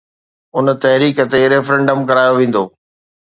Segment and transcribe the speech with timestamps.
[0.57, 2.63] ان تحريڪ تي ريفرنڊم ڪرايو ويندو